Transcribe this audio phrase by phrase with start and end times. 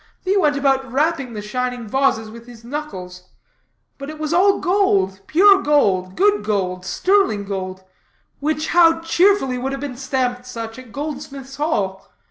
[0.25, 3.29] He went about rapping the shining vases with his knuckles.
[3.99, 7.83] But it was all gold, pure gold, good gold, sterling gold,
[8.39, 12.07] which how cheerfully would have been stamped such at Goldsmiths' Hall.